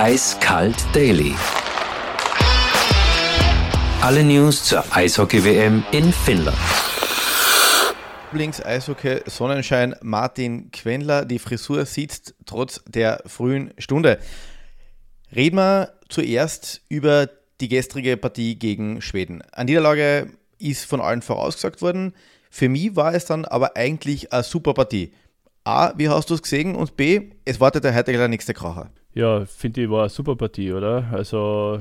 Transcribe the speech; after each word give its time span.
Eiskalt 0.00 0.76
Daily. 0.94 1.34
Alle 4.00 4.22
News 4.22 4.62
zur 4.62 4.84
Eishockey-WM 4.94 5.82
in 5.90 6.12
Finnland. 6.12 6.56
Lieblings-Eishockey 8.30 9.22
Sonnenschein 9.26 9.96
Martin 10.00 10.70
Quendler. 10.70 11.24
Die 11.24 11.40
Frisur 11.40 11.84
sitzt 11.84 12.36
trotz 12.46 12.80
der 12.86 13.24
frühen 13.26 13.74
Stunde. 13.76 14.20
Reden 15.34 15.56
wir 15.56 15.94
zuerst 16.08 16.82
über 16.88 17.28
die 17.60 17.68
gestrige 17.68 18.16
Partie 18.16 18.56
gegen 18.56 19.02
Schweden. 19.02 19.42
Eine 19.50 19.64
Niederlage 19.64 20.30
ist 20.60 20.84
von 20.84 21.00
allen 21.00 21.22
vorausgesagt 21.22 21.82
worden. 21.82 22.14
Für 22.50 22.68
mich 22.68 22.94
war 22.94 23.14
es 23.14 23.24
dann 23.24 23.44
aber 23.44 23.76
eigentlich 23.76 24.32
eine 24.32 24.44
super 24.44 24.74
Partie. 24.74 25.12
A, 25.64 25.92
wie 25.96 26.08
hast 26.08 26.30
du 26.30 26.34
es 26.34 26.42
gesehen? 26.42 26.76
Und 26.76 26.96
B, 26.96 27.32
es 27.44 27.58
wartet 27.58 27.82
der 27.82 27.96
heute 27.96 28.12
der 28.12 28.28
nächste 28.28 28.54
Kracher. 28.54 28.92
Ja, 29.18 29.46
finde 29.46 29.82
ich, 29.82 29.90
war 29.90 30.02
eine 30.02 30.10
super 30.10 30.36
Partie, 30.36 30.72
oder? 30.72 31.08
Also 31.10 31.80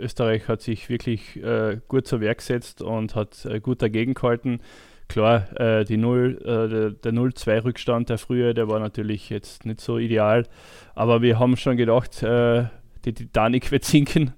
Österreich 0.00 0.48
hat 0.48 0.62
sich 0.62 0.88
wirklich 0.88 1.36
äh, 1.36 1.78
gut 1.86 2.08
zur 2.08 2.20
Werk 2.20 2.38
gesetzt 2.38 2.82
und 2.82 3.14
hat 3.14 3.44
äh, 3.44 3.60
gut 3.60 3.82
dagegen 3.82 4.14
gehalten. 4.14 4.58
Klar, 5.06 5.46
äh, 5.60 5.84
die 5.84 5.96
0, 5.96 6.38
äh, 6.40 6.68
der, 6.68 6.90
der 6.90 7.12
0-2-Rückstand 7.12 8.08
der 8.08 8.18
frühe, 8.18 8.52
der 8.52 8.66
war 8.66 8.80
natürlich 8.80 9.30
jetzt 9.30 9.64
nicht 9.64 9.80
so 9.80 9.96
ideal, 9.96 10.44
aber 10.96 11.22
wir 11.22 11.38
haben 11.38 11.56
schon 11.56 11.76
gedacht, 11.76 12.20
äh, 12.24 12.64
die 13.04 13.14
Titanic 13.14 13.70
wird 13.70 13.84
sinken 13.84 14.32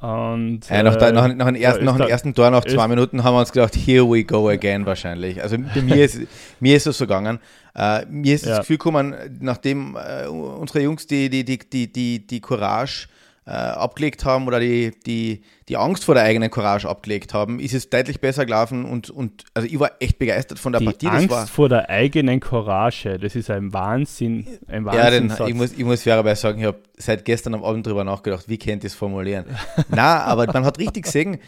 und, 0.00 0.60
ja, 0.70 0.84
nach, 0.84 0.94
der, 0.94 1.12
nach, 1.12 1.34
nach, 1.34 1.46
dem 1.46 1.56
ersten, 1.56 1.84
nach 1.84 1.96
dem 1.96 2.06
ersten 2.06 2.32
Tor, 2.32 2.50
nach 2.50 2.64
zwei 2.64 2.86
Minuten, 2.86 3.24
haben 3.24 3.34
wir 3.34 3.40
uns 3.40 3.50
gedacht, 3.50 3.74
here 3.74 4.08
we 4.08 4.22
go 4.22 4.48
again 4.48 4.86
wahrscheinlich. 4.86 5.42
Also 5.42 5.56
bei 5.58 5.82
mir 5.82 6.04
ist, 6.04 6.20
mir 6.60 6.76
ist 6.76 6.86
es 6.86 6.98
so 6.98 7.06
gegangen. 7.06 7.40
Uh, 7.76 8.00
mir 8.08 8.34
ist 8.34 8.44
ja. 8.44 8.50
das 8.50 8.60
Gefühl 8.60 8.78
gekommen, 8.78 9.14
nachdem 9.40 9.96
uh, 9.96 10.30
unsere 10.30 10.82
Jungs 10.82 11.06
die, 11.06 11.28
die, 11.28 11.44
die, 11.44 11.58
die, 11.58 11.92
die, 11.92 12.26
die 12.26 12.40
Courage 12.40 13.08
äh, 13.48 13.52
abgelegt 13.52 14.26
haben 14.26 14.46
oder 14.46 14.60
die, 14.60 14.92
die, 15.06 15.40
die 15.70 15.78
Angst 15.78 16.04
vor 16.04 16.14
der 16.14 16.24
eigenen 16.24 16.50
Courage 16.50 16.86
abgelegt 16.86 17.32
haben, 17.32 17.60
ist 17.60 17.72
es 17.72 17.88
deutlich 17.88 18.20
besser 18.20 18.44
gelaufen 18.44 18.84
und, 18.84 19.08
und 19.08 19.44
also 19.54 19.66
ich 19.66 19.80
war 19.80 19.92
echt 20.00 20.18
begeistert 20.18 20.58
von 20.58 20.72
der 20.72 20.80
die 20.80 20.84
Partie. 20.84 21.06
Angst 21.06 21.30
war, 21.30 21.46
vor 21.46 21.70
der 21.70 21.88
eigenen 21.88 22.40
Courage, 22.40 23.18
das 23.18 23.34
ist 23.34 23.48
ein 23.48 23.72
Wahnsinn. 23.72 24.46
Ein 24.66 24.84
ja, 24.92 25.10
denn 25.10 25.32
ich 25.46 25.54
muss, 25.54 25.72
ich 25.72 25.84
muss 25.84 26.02
fairerweise 26.02 26.42
sagen, 26.42 26.58
ich 26.60 26.66
habe 26.66 26.78
seit 26.98 27.24
gestern 27.24 27.54
am 27.54 27.64
Abend 27.64 27.86
darüber 27.86 28.04
nachgedacht, 28.04 28.48
wie 28.48 28.58
könnte 28.58 28.86
ich 28.86 28.92
das 28.92 28.98
formulieren. 28.98 29.46
Na, 29.88 30.24
aber 30.24 30.46
man 30.52 30.66
hat 30.66 30.78
richtig 30.78 31.04
gesehen, 31.04 31.38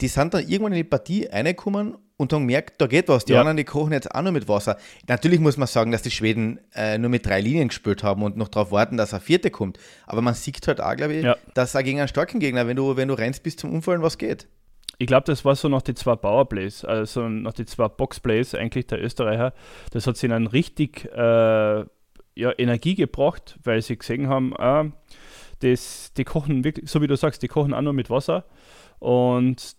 die 0.00 0.08
sind 0.08 0.34
dann 0.34 0.42
irgendwann 0.42 0.72
in 0.72 0.78
die 0.78 0.84
Partie 0.84 1.26
reingekommen 1.26 1.94
und 2.16 2.32
haben 2.32 2.46
gemerkt, 2.46 2.80
da 2.80 2.86
geht 2.86 3.08
was. 3.08 3.24
Die 3.24 3.32
ja. 3.32 3.40
anderen, 3.40 3.56
die 3.56 3.64
kochen 3.64 3.92
jetzt 3.92 4.14
auch 4.14 4.22
nur 4.22 4.32
mit 4.32 4.48
Wasser. 4.48 4.78
Natürlich 5.06 5.40
muss 5.40 5.56
man 5.56 5.68
sagen, 5.68 5.92
dass 5.92 6.02
die 6.02 6.10
Schweden 6.10 6.60
äh, 6.74 6.98
nur 6.98 7.10
mit 7.10 7.26
drei 7.26 7.40
Linien 7.40 7.68
gespielt 7.68 8.02
haben 8.02 8.22
und 8.22 8.36
noch 8.36 8.48
darauf 8.48 8.72
warten, 8.72 8.96
dass 8.96 9.12
ein 9.12 9.20
vierte 9.20 9.50
kommt. 9.50 9.78
Aber 10.06 10.22
man 10.22 10.34
sieht 10.34 10.66
halt 10.66 10.80
auch, 10.80 10.96
glaube 10.96 11.14
ich, 11.14 11.24
ja. 11.24 11.36
dass 11.54 11.76
auch 11.76 11.82
gegen 11.82 11.98
einen 11.98 12.08
starken 12.08 12.40
Gegner, 12.40 12.66
wenn 12.66 12.76
du, 12.76 12.96
wenn 12.96 13.08
du 13.08 13.14
rennst 13.14 13.42
bis 13.42 13.56
zum 13.56 13.72
Umfallen, 13.72 14.02
was 14.02 14.18
geht. 14.18 14.48
Ich 14.98 15.06
glaube, 15.06 15.24
das 15.24 15.44
war 15.44 15.54
so 15.54 15.68
noch 15.68 15.82
die 15.82 15.94
zwei 15.94 16.16
Powerplays, 16.16 16.84
also 16.84 17.28
noch 17.28 17.52
die 17.52 17.66
zwei 17.66 17.88
Boxplays 17.88 18.54
eigentlich 18.54 18.86
der 18.86 19.02
Österreicher. 19.02 19.52
Das 19.90 20.06
hat 20.06 20.16
sie 20.16 20.26
ihnen 20.26 20.46
richtig 20.46 21.04
äh, 21.12 21.84
ja, 22.36 22.52
Energie 22.56 22.94
gebracht, 22.94 23.58
weil 23.62 23.82
sie 23.82 23.98
gesehen 23.98 24.28
haben, 24.28 24.54
äh, 24.56 24.90
das, 25.60 26.12
die 26.16 26.24
kochen 26.24 26.64
wirklich, 26.64 26.90
so 26.90 27.02
wie 27.02 27.06
du 27.06 27.16
sagst, 27.16 27.42
die 27.42 27.48
kochen 27.48 27.74
auch 27.74 27.82
nur 27.82 27.92
mit 27.92 28.08
Wasser. 28.08 28.44
Und 28.98 29.76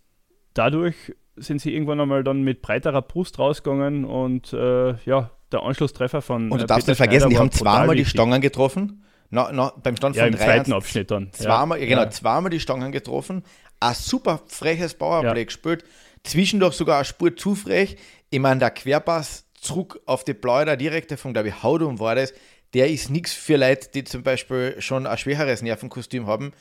dadurch 0.53 1.15
sind 1.37 1.61
sie 1.61 1.73
irgendwann 1.73 1.99
einmal 1.99 2.23
dann 2.23 2.41
mit 2.41 2.61
breiterer 2.61 3.01
Brust 3.01 3.39
rausgegangen 3.39 4.05
und 4.05 4.53
äh, 4.53 4.95
ja, 5.05 5.31
der 5.51 5.63
Anschlusstreffer 5.63 6.21
von. 6.21 6.51
Und 6.51 6.59
du 6.59 6.65
äh, 6.65 6.67
darfst 6.67 6.87
nicht 6.87 6.97
vergessen, 6.97 7.29
die 7.29 7.37
haben 7.37 7.51
zweimal 7.51 7.95
die 7.95 8.05
Stangen 8.05 8.41
getroffen. 8.41 9.03
Na, 9.29 9.49
na, 9.51 9.73
beim 9.83 9.97
Stand 9.97 10.15
ja, 10.15 10.23
von 10.23 10.33
im 10.33 10.39
zweiten 10.39 10.73
Abschnitt 10.73 11.11
dann. 11.11 11.31
Zweimal, 11.33 11.79
ja. 11.79 11.85
genau, 11.85 12.09
zweimal 12.09 12.49
die 12.49 12.59
Stangen 12.59 12.91
getroffen. 12.91 13.43
Ein 13.79 13.93
super 13.93 14.41
freches 14.47 14.93
Powerplay 14.93 15.39
ja. 15.39 15.45
gespielt. 15.45 15.83
Zwischendurch 16.23 16.75
sogar 16.75 16.97
eine 16.97 17.05
Spur 17.05 17.35
zu 17.35 17.55
frech. 17.55 17.97
Ich 18.29 18.39
meine, 18.39 18.59
der 18.59 18.71
Querpass 18.71 19.45
zurück 19.59 19.99
auf 20.05 20.23
die 20.23 20.33
Blaue, 20.33 20.77
direkte 20.77 21.17
von, 21.17 21.33
glaube 21.33 21.49
ich, 21.49 21.63
Haudum 21.63 21.99
war 21.99 22.15
das. 22.15 22.33
Der 22.73 22.89
ist 22.89 23.09
nichts 23.09 23.33
für 23.33 23.57
Leute, 23.57 23.89
die 23.93 24.03
zum 24.03 24.23
Beispiel 24.23 24.75
schon 24.79 25.07
ein 25.07 25.17
schwächeres 25.17 25.61
Nervenkostüm 25.61 26.27
haben. 26.27 26.53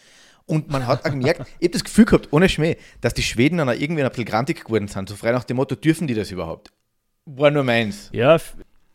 Und 0.46 0.70
man 0.70 0.86
hat 0.86 1.04
auch 1.04 1.10
gemerkt, 1.10 1.40
ich 1.58 1.66
habe 1.66 1.70
das 1.70 1.84
Gefühl 1.84 2.04
gehabt, 2.04 2.28
ohne 2.30 2.48
Schmäh, 2.48 2.76
dass 3.00 3.14
die 3.14 3.22
Schweden 3.22 3.58
dann 3.58 3.68
irgendwie 3.68 4.02
ein 4.02 4.08
bisschen 4.08 4.26
grantig 4.26 4.64
geworden 4.64 4.86
sind. 4.86 5.08
So 5.08 5.16
frei 5.16 5.32
nach 5.32 5.44
dem 5.44 5.56
Motto, 5.56 5.74
dürfen 5.74 6.06
die 6.06 6.14
das 6.14 6.30
überhaupt? 6.30 6.72
War 7.24 7.50
nur 7.50 7.64
meins. 7.64 8.10
Ja, 8.12 8.38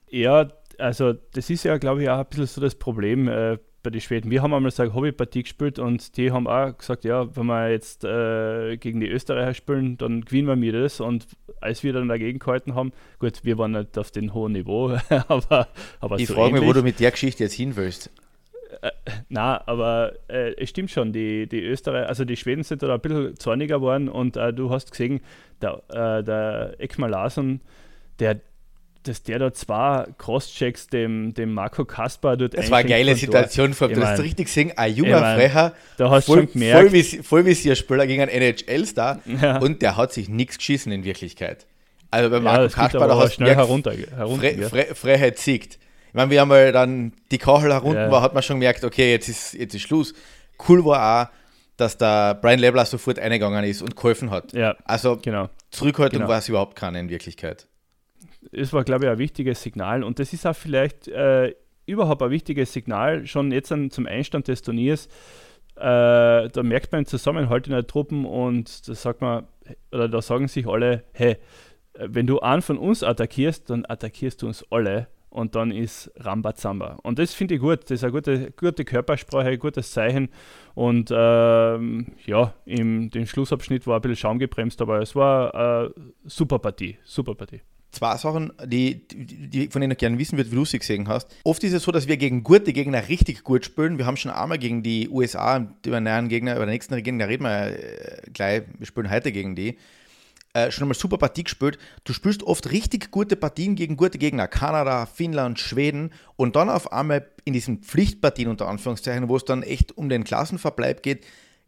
ja 0.10 0.50
also 0.78 1.14
das 1.14 1.50
ist 1.50 1.66
ja, 1.66 1.78
glaube 1.78 2.04
ich, 2.04 2.10
auch 2.10 2.20
ein 2.20 2.26
bisschen 2.26 2.48
so 2.48 2.62
das 2.62 2.76
Problem 2.76 3.28
äh, 3.28 3.58
bei 3.84 3.90
den 3.90 4.02
Schweden. 4.02 4.30
Wir 4.32 4.42
haben 4.42 4.54
einmal 4.54 4.72
so 4.72 4.84
eine 4.84 4.94
Hobbypartie 4.94 5.44
gespielt 5.44 5.80
und 5.80 6.18
die 6.18 6.32
haben 6.32 6.48
auch 6.48 6.78
gesagt, 6.78 7.04
ja, 7.04 7.36
wenn 7.36 7.46
wir 7.48 7.70
jetzt 7.70 8.04
äh, 8.04 8.78
gegen 8.78 9.00
die 9.00 9.08
Österreicher 9.08 9.54
spielen, 9.54 9.98
dann 9.98 10.22
gewinnen 10.22 10.48
wir 10.48 10.56
mir 10.56 10.74
das. 10.74 11.00
Und 11.00 11.28
als 11.60 11.84
wir 11.84 11.94
dann 11.94 12.08
dagegen 12.08 12.40
gehalten 12.40 12.76
haben, 12.76 12.92
gut, 13.20 13.44
wir 13.44 13.58
waren 13.58 13.72
nicht 13.72 13.98
auf 13.98 14.12
dem 14.12 14.34
hohen 14.34 14.54
Niveau, 14.54 14.90
aber, 15.28 15.68
aber 16.00 16.20
Ich 16.20 16.28
so 16.28 16.36
frage 16.36 16.54
mich, 16.54 16.64
wo 16.64 16.74
du 16.74 16.84
mit 16.84 17.00
der 17.00 17.12
Geschichte 17.12 17.44
jetzt 17.44 17.54
hin 17.54 17.76
willst. 17.76 18.12
Äh, 18.82 18.92
na, 19.30 19.62
aber 19.68 20.14
äh, 20.28 20.54
es 20.56 20.70
stimmt 20.70 20.92
schon, 20.92 21.12
die, 21.12 21.48
die 21.48 21.62
Österreicher, 21.62 22.08
also 22.08 22.26
die 22.26 22.38
Schweden 22.38 22.64
sind 22.64 22.84
da 22.84 22.94
ein 22.94 23.02
bisschen 23.02 23.38
zorniger 23.38 23.78
geworden 23.78 24.10
und 24.10 24.38
äh, 24.38 24.54
du 24.54 24.70
hast 24.70 24.92
gesehen, 24.92 25.22
der, 25.62 25.82
äh, 25.90 26.24
der 26.24 26.76
Ekmal 26.80 27.10
Larsson, 27.10 27.62
der, 28.20 28.40
dass 29.04 29.24
der 29.24 29.40
da 29.40 29.54
zwei 29.54 30.06
Crosschecks 30.18 30.88
dem, 30.88 31.34
dem 31.34 31.54
Marco 31.54 31.86
Kaspar 31.86 32.38
dort 32.38 32.58
Das 32.58 32.70
war 32.70 32.80
eine 32.80 32.90
geile 32.90 33.16
Situation, 33.16 33.74
vor 33.74 33.88
du 33.88 34.06
hast 34.06 34.20
richtig 34.20 34.48
gesehen, 34.48 34.74
ein 34.76 34.94
junger 34.94 35.16
ich 35.16 35.22
mein, 35.22 35.40
Frecher, 35.40 35.74
da 35.98 36.10
hast 36.10 36.26
voll, 36.26 36.40
schon 36.40 36.54
gemerkt, 36.54 36.92
voll, 36.92 37.24
Vollvisierspieler 37.24 38.08
gegen 38.08 38.22
einen 38.22 38.32
NHL-Star 38.32 39.20
ja. 39.42 39.58
und 39.58 39.82
der 39.82 39.98
hat 39.98 40.14
sich 40.14 40.30
nichts 40.30 40.58
geschissen 40.58 40.92
in 40.92 41.04
Wirklichkeit. 41.04 41.66
Also 42.12 42.30
bei 42.30 42.40
Marco 42.40 42.64
ja, 42.64 42.70
Kaspar, 42.70 43.08
da 43.08 43.18
hast 43.18 43.32
du 43.32 43.36
schnell 43.36 43.56
herunter, 43.56 43.94
herunter 43.94 44.50
Fre 44.50 44.70
Fre 44.70 44.96
Freiheit 44.96 45.40
siegt. 45.40 45.80
Ich 46.10 46.14
meine, 46.14 46.30
wir 46.30 46.42
haben 46.42 46.50
mal 46.50 46.72
dann 46.72 47.14
die 47.32 47.38
Kachel 47.38 47.72
herunten 47.72 48.04
ja. 48.04 48.12
war, 48.12 48.22
hat 48.22 48.34
man 48.34 48.44
schon 48.44 48.60
gemerkt, 48.60 48.84
okay, 48.84 49.12
jetzt 49.12 49.30
ist, 49.30 49.54
jetzt 49.54 49.74
ist 49.74 49.82
Schluss. 49.84 50.14
Cool 50.68 50.84
war 50.84 51.24
auch, 51.24 51.32
dass 51.78 51.98
der 51.98 52.36
Brian 52.36 52.60
Lebler 52.60 52.86
sofort 52.86 53.18
eingegangen 53.18 53.64
ist 53.64 53.82
und 53.82 53.96
geholfen 53.96 54.30
hat. 54.30 54.52
Ja, 54.52 54.76
also 54.84 55.18
genau. 55.18 55.50
Zurückhaltung 55.72 56.20
genau. 56.20 56.30
war 56.30 56.40
es 56.40 56.50
überhaupt 56.50 56.76
keine 56.76 57.00
in 57.00 57.10
Wirklichkeit. 57.10 57.68
Es 58.52 58.74
war, 58.74 58.84
glaube 58.84 59.06
ich, 59.06 59.12
ein 59.12 59.18
wichtiges 59.18 59.62
Signal 59.62 60.04
und 60.04 60.20
das 60.20 60.34
ist 60.34 60.46
auch 60.46 60.56
vielleicht 60.56 61.08
äh, 61.08 61.56
überhaupt 61.86 62.22
ein 62.22 62.32
wichtiges 62.32 62.74
Signal, 62.74 63.26
schon 63.28 63.52
jetzt 63.52 63.72
an, 63.72 63.92
zum 63.92 64.08
Einstand 64.08 64.48
des 64.48 64.62
Turniers. 64.62 65.08
Äh, 65.76 66.50
da 66.50 66.64
merkt 66.64 66.92
man 66.92 67.06
Zusammenhalt 67.06 67.68
in 67.68 67.74
der 67.74 67.88
Truppen 67.88 68.26
und 68.26 68.88
da 68.88 68.94
sagt 68.94 69.22
man, 69.22 69.48
oder 69.92 70.10
da 70.10 70.22
sagen 70.22 70.48
sich 70.48 70.68
alle, 70.68 71.04
hey, 71.14 71.38
wenn 71.98 72.28
du 72.28 72.40
einen 72.40 72.62
von 72.62 72.78
uns 72.78 73.04
attackierst, 73.04 73.70
dann 73.70 73.86
attackierst 73.86 74.42
du 74.42 74.48
uns 74.48 74.66
alle 74.72 75.08
und 75.30 75.56
dann 75.56 75.72
ist 75.72 76.12
Rambazamba. 76.18 77.00
Und 77.04 77.18
das 77.18 77.34
finde 77.34 77.56
ich 77.56 77.62
gut. 77.62 77.84
Das 77.84 77.92
ist 77.92 78.04
eine 78.04 78.12
gute, 78.12 78.52
gute 78.52 78.86
Körpersprache, 78.86 79.50
ein 79.50 79.60
gutes 79.60 79.92
Zeichen. 79.92 80.30
Und 80.76 81.10
ähm, 81.14 82.08
ja, 82.26 82.54
im 82.66 83.10
den 83.10 83.26
Schlussabschnitt 83.26 83.88
war 83.88 83.96
ein 83.96 84.02
bisschen 84.02 84.18
Schaum 84.18 84.40
gebremst, 84.40 84.82
aber 84.82 85.02
es 85.02 85.16
war 85.16 85.56
eine 85.56 85.94
super 86.26 86.60
Partie. 86.60 86.98
Super 87.04 87.34
Partie. 87.34 87.62
Zwei 87.92 88.16
Sachen, 88.18 88.54
die, 88.66 89.06
die, 89.08 89.68
von 89.68 89.82
denen 89.82 89.92
ich 89.92 89.98
gerne 89.98 90.18
wissen 90.18 90.38
würde, 90.38 90.52
wie 90.52 90.56
du 90.56 90.66
sie 90.66 90.80
gesehen 90.80 91.08
hast. 91.10 91.28
Oft 91.44 91.64
ist 91.64 91.74
es 91.74 91.84
so, 91.84 91.92
dass 91.92 92.08
wir 92.08 92.18
gegen 92.18 92.44
gute 92.44 92.72
Gegner 92.72 93.10
richtig 93.10 93.44
gut 93.44 93.66
spielen. 93.66 93.98
Wir 93.98 94.06
haben 94.06 94.18
schon 94.18 94.32
einmal 94.32 94.60
gegen 94.60 94.82
die 94.82 95.10
USA, 95.10 95.58
über 95.86 95.98
den 95.98 96.04
näheren 96.04 96.30
Gegner, 96.30 96.56
über 96.56 96.66
den 96.66 96.72
nächsten 96.72 97.02
Gegner 97.04 97.28
reden 97.28 97.44
wir 97.44 97.68
äh, 97.68 98.22
gleich. 98.32 98.64
Wir 98.78 98.88
spielen 98.88 99.10
heute 99.10 99.32
gegen 99.32 99.56
die 99.56 99.78
äh, 100.54 100.72
schon 100.72 100.84
einmal 100.84 100.98
super 100.98 101.18
Partie 101.18 101.44
gespielt. 101.44 101.78
Du 102.04 102.14
spielst 102.14 102.44
oft 102.44 102.72
richtig 102.72 103.12
gute 103.12 103.36
Partien 103.36 103.76
gegen 103.76 103.98
gute 103.98 104.18
Gegner, 104.18 104.48
Kanada, 104.48 105.06
Finnland, 105.06 105.60
Schweden 105.60 106.12
und 106.36 106.56
dann 106.56 106.70
auf 106.70 106.92
einmal 106.92 107.28
in 107.46 107.54
diesen 107.54 107.80
Pflichtpartien 107.80 108.50
unter 108.50 108.68
Anführungszeichen, 108.68 109.30
wo 109.30 109.36
es 109.36 109.46
dann 109.46 109.64
echt 109.64 109.98
um 109.98 110.10
den 110.10 110.24
Klassenverbleib 110.24 111.04
geht, 111.04 111.26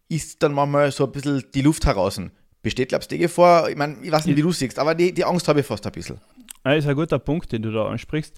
ist 0.10 0.44
dann 0.44 0.54
manchmal 0.54 0.92
so 0.92 1.06
ein 1.06 1.12
bisschen 1.12 1.44
die 1.54 1.62
Luft 1.62 1.86
heraus. 1.86 2.20
Besteht, 2.64 2.90
glaubst 2.90 3.12
du, 3.12 3.16
die 3.16 3.22
Gefahr? 3.22 3.70
Ich 3.70 3.76
meine, 3.76 3.98
ich 4.02 4.12
weiß 4.12 4.26
nicht, 4.26 4.38
wie 4.38 4.42
du 4.42 4.52
siehst, 4.52 4.80
aber 4.80 4.96
die, 4.96 5.14
die 5.14 5.26
Angst 5.26 5.48
habe 5.48 5.60
ich 5.60 5.66
fast 5.66 5.86
ein 5.86 5.92
bisschen. 5.92 6.20
Das 6.64 6.78
ist 6.78 6.88
ein 6.88 6.96
guter 6.96 7.20
Punkt, 7.20 7.52
den 7.52 7.62
du 7.62 7.72
da 7.72 7.88
ansprichst. 7.88 8.36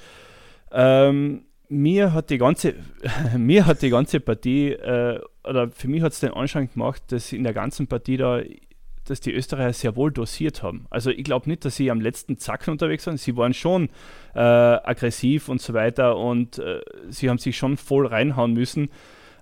Ähm, 0.71 1.45
mir 1.69 2.11
hat 2.11 2.31
die 2.31 2.39
ganze, 2.39 2.73
mir 3.37 3.65
hat 3.65 3.81
die 3.83 3.89
ganze 3.89 4.19
Partie, 4.19 4.71
äh, 4.71 5.21
oder 5.43 5.69
für 5.69 5.87
mich 5.87 6.01
hat 6.01 6.11
es 6.11 6.19
den 6.19 6.33
Anschein 6.33 6.69
gemacht, 6.71 7.03
dass 7.09 7.31
in 7.31 7.43
der 7.43 7.53
ganzen 7.53 7.87
Partie 7.87 8.17
da 8.17 8.41
dass 9.05 9.19
die 9.19 9.31
Österreicher 9.31 9.73
sehr 9.73 9.95
wohl 9.95 10.11
dosiert 10.11 10.63
haben. 10.63 10.87
Also 10.89 11.11
ich 11.11 11.23
glaube 11.23 11.47
nicht, 11.49 11.63
dass 11.63 11.75
sie 11.75 11.91
am 11.91 12.01
letzten 12.01 12.37
Zacken 12.37 12.71
unterwegs 12.71 13.05
waren. 13.07 13.17
Sie 13.17 13.37
waren 13.37 13.53
schon 13.53 13.89
äh, 14.33 14.39
aggressiv 14.39 15.47
und 15.47 15.61
so 15.61 15.73
weiter 15.73 16.17
und 16.17 16.57
äh, 16.57 16.81
sie 17.09 17.29
haben 17.29 17.37
sich 17.37 17.55
schon 17.55 17.77
voll 17.77 18.07
reinhauen 18.07 18.53
müssen. 18.53 18.89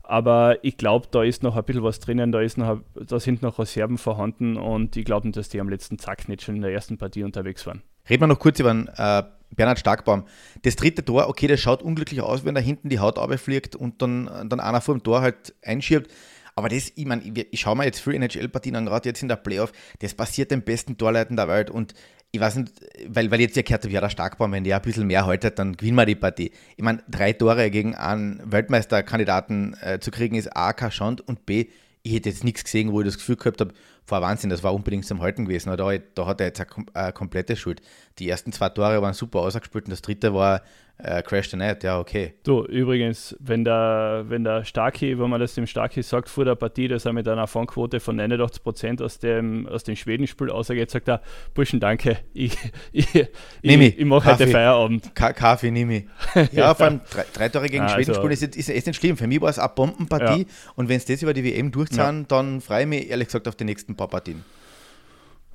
Aber 0.04 0.64
ich 0.64 0.78
glaube, 0.78 1.08
da 1.10 1.24
ist 1.24 1.44
noch 1.44 1.56
ein 1.56 1.64
bisschen 1.64 1.84
was 1.84 2.00
drinnen, 2.00 2.32
da, 2.34 2.42
ist 2.42 2.58
noch, 2.58 2.82
da 2.94 3.20
sind 3.20 3.42
noch 3.42 3.58
Reserven 3.58 3.98
vorhanden 3.98 4.58
und 4.58 4.98
ich 4.98 5.06
glaube 5.06 5.28
nicht, 5.28 5.38
dass 5.38 5.48
die 5.48 5.62
am 5.62 5.70
letzten 5.70 5.98
Zack 5.98 6.28
nicht 6.28 6.42
schon 6.42 6.58
in 6.58 6.62
der 6.62 6.74
ersten 6.74 6.98
Partie 6.98 7.24
unterwegs 7.24 7.66
waren. 7.66 7.82
Reden 8.10 8.24
wir 8.24 8.28
noch 8.28 8.40
kurz 8.40 8.60
über 8.60 8.74
den 8.74 8.90
äh, 8.98 9.24
Bernhard 9.56 9.80
Starkbaum. 9.80 10.26
Das 10.64 10.76
dritte 10.76 11.06
Tor, 11.06 11.30
okay, 11.30 11.48
das 11.48 11.62
schaut 11.62 11.82
unglücklich 11.82 12.22
aus, 12.22 12.44
wenn 12.44 12.56
da 12.56 12.62
hinten 12.62 12.90
die 12.90 13.00
Haut 13.00 13.18
abfliegt 13.18 13.78
und 13.78 14.02
dann, 14.02 14.50
dann 14.50 14.60
einer 14.60 14.82
vor 14.82 14.96
dem 14.96 15.04
Tor 15.04 15.22
halt 15.22 15.54
einschiebt. 15.64 16.12
Aber 16.56 16.70
das, 16.70 16.92
ich 16.96 17.06
meine, 17.06 17.24
ich, 17.24 17.48
ich 17.52 17.60
schaue 17.60 17.76
mir 17.76 17.86
jetzt 17.86 18.00
für 18.00 18.14
NHL-Partien 18.14 18.76
an, 18.76 18.86
gerade 18.86 19.10
jetzt 19.10 19.22
in 19.22 19.28
der 19.28 19.36
Playoff, 19.38 19.72
das 20.00 20.14
passiert 20.14 20.52
den 20.52 20.62
besten 20.62 20.98
Torleuten 20.98 21.36
der 21.36 21.48
Welt 21.48 21.70
und 21.70 21.94
ich 22.36 22.42
weiß 22.42 22.56
nicht, 22.56 22.74
weil, 23.08 23.30
weil 23.30 23.42
jetzt 23.42 23.56
ja 23.56 23.62
gehört 23.62 23.84
habe, 23.84 23.94
ja, 23.94 24.02
der 24.02 24.10
Starkbaum, 24.10 24.52
wenn 24.54 24.64
der 24.64 24.78
ein 24.78 24.82
bisschen 24.82 25.06
mehr 25.06 25.26
haltet, 25.26 25.60
dann 25.60 25.78
gewinnen 25.78 25.96
wir 25.96 26.08
die 26.08 26.16
Partie. 26.16 26.52
Ich 26.76 26.84
meine, 26.84 27.04
drei 27.08 27.32
Tore 27.32 27.70
gegen 27.70 27.94
einen 27.94 28.42
Weltmeisterkandidaten 28.44 29.78
äh, 29.82 30.00
zu 30.00 30.10
kriegen, 30.10 30.36
ist 30.36 30.56
A, 30.56 30.74
kein 30.74 30.90
Schand 30.90 31.22
und 31.28 31.46
B, 31.46 31.68
ich 32.02 32.14
hätte 32.14 32.30
jetzt 32.30 32.44
nichts 32.44 32.64
gesehen, 32.64 32.92
wo 32.92 33.00
ich 33.00 33.06
das 33.06 33.18
Gefühl 33.18 33.38
gehabt 33.38 33.62
habe, 33.62 33.74
vor 34.06 34.22
Wahnsinn, 34.22 34.50
das 34.50 34.64
war 34.64 34.74
unbedingt 34.74 35.06
zum 35.06 35.22
Halten 35.22 35.46
gewesen. 35.46 35.76
Da, 35.76 35.98
da 35.98 36.26
hat 36.26 36.42
er 36.42 36.48
jetzt 36.48 36.60
eine, 36.60 36.86
eine 36.94 37.14
komplette 37.14 37.56
Schuld. 37.56 37.82
Die 38.20 38.28
ersten 38.28 38.52
zwei 38.52 38.70
Tore 38.70 39.02
waren 39.02 39.14
super 39.14 39.40
ausgespielt 39.40 39.86
und 39.86 39.92
das 39.92 40.02
dritte 40.02 40.34
war 40.34 40.62
äh, 41.00 41.22
Crash 41.24 41.50
the 41.50 41.58
Net, 41.58 41.84
ja, 41.84 42.00
okay. 42.00 42.34
Du, 42.44 42.64
übrigens, 42.66 43.36
wenn 43.40 43.66
der, 43.66 44.26
wenn 44.28 44.44
der 44.44 44.64
Starkey, 44.64 45.18
wenn 45.20 45.30
man 45.30 45.42
das 45.42 45.56
dem 45.56 45.66
Starkey 45.66 46.04
sagt, 46.04 46.30
vor 46.30 46.46
der 46.46 46.56
Partie, 46.56 46.88
dass 46.88 47.06
er 47.06 47.14
mit 47.14 47.28
einer 47.28 47.48
Fangquote 47.48 48.00
von 48.00 48.20
89% 48.20 49.04
aus 49.04 49.20
dem, 49.20 49.68
aus 49.68 49.84
dem 49.84 49.96
Schwedenspiel 49.96 50.50
ausgeht, 50.50 50.92
sagt 50.92 51.08
er, 51.08 51.22
Burschen, 51.56 51.80
danke, 51.80 52.20
ich, 52.34 52.56
ich, 52.92 53.08
ich, 53.16 54.00
ich, 54.00 54.06
mache 54.06 54.32
heute 54.32 54.48
Feierabend. 54.48 55.14
Ka 55.16 55.34
Kaffee 55.34 55.72
nehme 55.72 55.98
ich. 56.36 56.54
Ja, 56.54 56.74
vor 56.76 56.86
allem 56.86 57.02
drei, 57.10 57.26
drei 57.34 57.50
Tore 57.50 57.70
gegen 57.70 57.86
ah, 57.86 57.90
Schwedenspiel 57.90 58.30
also, 58.30 58.46
ist, 58.46 58.56
ist, 58.56 58.70
ist 58.70 58.88
nicht 58.88 58.98
schlimm. 58.98 59.18
Für 59.18 59.28
mich 59.28 59.42
war 59.42 59.50
es 59.50 59.60
eine 59.60 59.70
Bombenpartie 59.70 60.42
ja. 60.42 60.48
und 60.76 60.90
wenn 60.90 60.98
es 60.98 61.06
das 61.06 61.22
über 61.24 61.34
die 61.34 61.44
WM 61.44 61.72
durchzahlen, 61.72 62.22
ja. 62.22 62.26
dann 62.28 62.62
freue 62.62 62.84
ich 62.84 62.88
mich 62.88 63.10
ehrlich 63.10 63.28
gesagt 63.28 63.48
auf 63.48 63.56
die 63.56 63.66
nächsten 63.66 63.96
paar 63.96 64.08
Partien. 64.08 64.46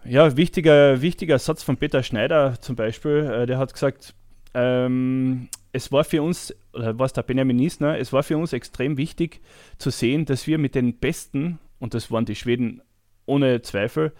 Ja, 0.05 0.37
wichtiger, 0.37 1.01
wichtiger 1.01 1.39
Satz 1.39 1.63
von 1.63 1.77
Peter 1.77 2.03
Schneider 2.03 2.61
zum 2.61 2.77
Beispiel, 2.77 3.31
äh, 3.33 3.47
der 3.47 3.59
hat 3.59 3.73
gesagt, 3.73 4.15
ähm, 4.55 5.49
es 5.73 5.93
war 5.93 6.05
für 6.05 6.23
uns, 6.23 6.55
oder 6.73 6.99
was 6.99 7.13
der 7.13 7.23
Benjamin 7.23 7.57
Niesner, 7.57 7.99
es 7.99 8.13
war 8.13 8.23
für 8.23 8.37
uns 8.37 8.53
extrem 8.53 8.97
wichtig 8.97 9.41
zu 9.79 9.91
sehen, 9.91 10.25
dass 10.25 10.47
wir 10.47 10.59
mit 10.59 10.75
den 10.75 10.99
Besten, 10.99 11.59
und 11.79 11.95
das 11.95 12.11
waren 12.11 12.25
die 12.25 12.35
Schweden 12.35 12.83
ohne 13.27 13.63
Zweifel, 13.63 14.13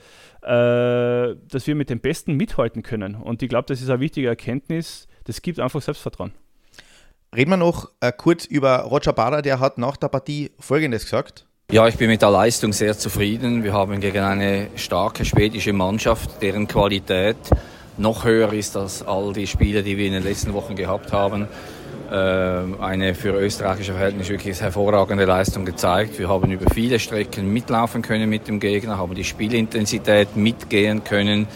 äh, 0.43 1.35
dass 1.49 1.67
wir 1.67 1.75
mit 1.75 1.91
den 1.91 2.01
Besten 2.01 2.35
mithalten 2.35 2.83
können. 2.83 3.15
Und 3.15 3.43
ich 3.43 3.49
glaube, 3.49 3.67
das 3.67 3.81
ist 3.81 3.89
eine 3.91 4.01
wichtige 4.01 4.29
Erkenntnis. 4.29 5.09
Das 5.25 5.43
gibt 5.43 5.59
einfach 5.59 5.81
Selbstvertrauen. 5.81 6.33
Reden 7.35 7.51
wir 7.51 7.57
noch 7.57 7.91
äh, 8.01 8.13
kurz 8.13 8.45
über 8.45 8.81
Roger 8.83 9.13
Bader, 9.13 9.43
der 9.43 9.61
hat 9.61 9.79
nach 9.79 9.97
der 9.97 10.09
Partie 10.09 10.51
Folgendes 10.59 11.05
gesagt. 11.05 11.47
Ja, 11.71 11.87
ich 11.87 11.97
bin 11.97 12.09
mit 12.09 12.23
der 12.23 12.31
Leistung 12.31 12.73
sehr 12.73 12.97
zufrieden. 12.97 13.63
Wir 13.63 13.75
haben 13.75 14.01
gegen 14.01 14.23
eine 14.23 14.69
starke 14.77 15.27
schwedische 15.27 15.75
Mannschaft, 15.75 16.41
deren 16.41 16.67
Qualität 16.67 17.37
noch 17.99 18.25
höher 18.25 18.53
ist 18.53 18.77
als 18.77 19.07
all 19.07 19.33
die 19.33 19.47
Spiele, 19.47 19.83
die 19.83 19.97
wir 19.99 20.07
in 20.07 20.13
den 20.13 20.23
letzten 20.23 20.55
Wochen 20.55 20.77
gehabt 20.77 21.13
haben. 21.13 21.49
Äh, 22.11 22.15
eine 22.81 23.15
für 23.15 23.31
österreichische 23.31 23.93
Verhältnisse 23.93 24.31
wirklich 24.31 24.61
hervorragende 24.61 25.27
Leistung 25.27 25.65
gezeigt. 25.67 26.19
Wir 26.19 26.29
haben 26.29 26.51
über 26.51 26.71
viele 26.73 26.99
Strecken 26.99 27.53
mitlaufen 27.53 28.01
können 28.01 28.31
mit 28.31 28.49
dem 28.49 28.61
Gegner, 28.61 28.97
haben 28.97 29.15
die 29.15 29.25
Spielintensität 29.25 30.35
mitgehen 30.35 31.05
können, 31.05 31.47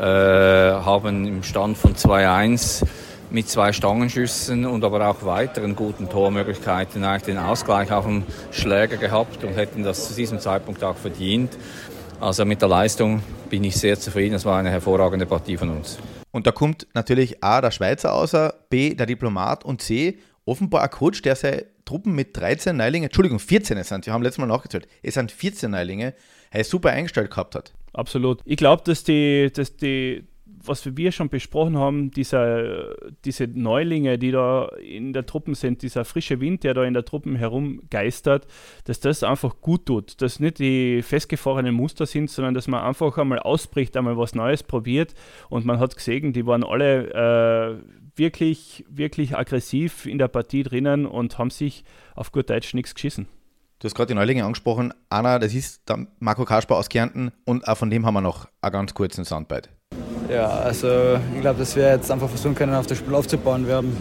äh, 0.00 0.02
haben 0.02 1.26
im 1.26 1.42
Stand 1.44 1.78
von 1.78 1.94
2-1 1.94 2.84
mit 3.30 3.48
zwei 3.48 3.72
Stangenschüssen 3.72 4.64
und 4.66 4.82
aber 4.84 5.06
auch 5.06 5.24
weiteren 5.24 5.76
guten 5.76 6.08
Tormöglichkeiten 6.08 7.04
eigentlich 7.04 7.24
den 7.24 7.38
Ausgleich 7.38 7.92
auf 7.92 8.04
dem 8.04 8.24
Schläger 8.50 8.96
gehabt 8.96 9.44
und 9.44 9.54
hätten 9.54 9.84
das 9.84 10.08
zu 10.08 10.14
diesem 10.14 10.40
Zeitpunkt 10.40 10.82
auch 10.82 10.96
verdient. 10.96 11.56
Also 12.20 12.44
mit 12.44 12.60
der 12.60 12.68
Leistung 12.68 13.22
bin 13.48 13.62
ich 13.62 13.76
sehr 13.76 13.98
zufrieden. 13.98 14.34
Es 14.34 14.44
war 14.44 14.58
eine 14.58 14.70
hervorragende 14.70 15.24
Partie 15.24 15.56
von 15.56 15.70
uns. 15.70 15.98
Und 16.32 16.46
da 16.48 16.52
kommt 16.52 16.88
natürlich 16.92 17.44
A, 17.44 17.60
der 17.60 17.70
Schweizer 17.70 18.12
außer, 18.12 18.54
B, 18.70 18.94
der 18.94 19.06
Diplomat 19.06 19.64
und 19.64 19.80
C, 19.80 20.18
offenbar 20.44 20.82
ein 20.82 20.90
Coach, 20.90 21.22
der 21.22 21.36
seine 21.36 21.66
Truppen 21.84 22.14
mit 22.14 22.36
13 22.36 22.76
Neulingen, 22.76 23.06
Entschuldigung, 23.06 23.38
14 23.38 23.82
sind, 23.82 24.04
wir 24.04 24.12
haben 24.12 24.22
letztes 24.22 24.38
Mal 24.38 24.46
nachgezählt, 24.46 24.88
es 25.02 25.14
sind 25.14 25.32
14 25.32 25.70
Neulinge, 25.70 26.12
er 26.50 26.64
super 26.64 26.90
eingestellt 26.90 27.30
gehabt 27.30 27.54
hat. 27.54 27.72
Absolut. 27.94 28.40
Ich 28.44 28.58
glaube, 28.58 28.82
dass 28.84 29.04
die, 29.04 29.50
dass 29.52 29.76
die 29.76 30.27
was 30.64 30.96
wir 30.96 31.12
schon 31.12 31.28
besprochen 31.28 31.76
haben, 31.76 32.10
dieser, 32.10 32.94
diese 33.24 33.46
Neulinge, 33.46 34.18
die 34.18 34.30
da 34.30 34.68
in 34.82 35.12
der 35.12 35.26
Truppen 35.26 35.54
sind, 35.54 35.82
dieser 35.82 36.04
frische 36.04 36.40
Wind, 36.40 36.64
der 36.64 36.74
da 36.74 36.84
in 36.84 36.94
der 36.94 37.04
Truppen 37.04 37.36
herumgeistert, 37.36 38.46
dass 38.84 39.00
das 39.00 39.22
einfach 39.22 39.60
gut 39.60 39.86
tut. 39.86 40.20
Dass 40.22 40.40
nicht 40.40 40.58
die 40.58 41.02
festgefahrenen 41.02 41.74
Muster 41.74 42.06
sind, 42.06 42.30
sondern 42.30 42.54
dass 42.54 42.68
man 42.68 42.82
einfach 42.82 43.18
einmal 43.18 43.38
ausbricht, 43.38 43.96
einmal 43.96 44.16
was 44.16 44.34
Neues 44.34 44.62
probiert. 44.62 45.14
Und 45.48 45.64
man 45.64 45.78
hat 45.78 45.96
gesehen, 45.96 46.32
die 46.32 46.46
waren 46.46 46.64
alle 46.64 47.78
äh, 47.78 48.18
wirklich, 48.18 48.84
wirklich 48.88 49.36
aggressiv 49.36 50.06
in 50.06 50.18
der 50.18 50.28
Partie 50.28 50.62
drinnen 50.62 51.06
und 51.06 51.38
haben 51.38 51.50
sich 51.50 51.84
auf 52.14 52.32
gut 52.32 52.50
Deutsch 52.50 52.74
nichts 52.74 52.94
geschissen. 52.94 53.28
Du 53.78 53.84
hast 53.86 53.94
gerade 53.94 54.08
die 54.08 54.14
Neulinge 54.14 54.44
angesprochen. 54.44 54.92
Anna, 55.08 55.38
das 55.38 55.54
ist 55.54 55.88
der 55.88 56.08
Marco 56.18 56.44
Kasper 56.44 56.76
aus 56.76 56.88
Kärnten 56.88 57.30
und 57.44 57.68
auch 57.68 57.76
von 57.76 57.90
dem 57.90 58.04
haben 58.04 58.14
wir 58.14 58.20
noch 58.20 58.48
einen 58.60 58.72
ganz 58.72 58.92
kurzen 58.92 59.24
Soundbite. 59.24 59.68
Ja, 60.28 60.46
also 60.46 61.18
ich 61.34 61.40
glaube, 61.40 61.58
dass 61.60 61.74
wir 61.74 61.88
jetzt 61.88 62.10
einfach 62.10 62.28
versuchen 62.28 62.54
können, 62.54 62.74
auf 62.74 62.86
das 62.86 62.98
Spiel 62.98 63.14
aufzubauen. 63.14 63.66
Wir 63.66 63.76
haben, 63.76 63.96